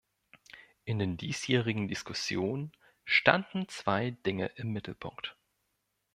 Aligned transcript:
In 0.83 0.97
den 0.97 1.15
diesjährigen 1.15 1.87
Diskussionen 1.87 2.71
standen 3.05 3.67
zwei 3.69 4.09
Dinge 4.25 4.47
im 4.55 4.71
Mittelpunkt. 4.71 5.37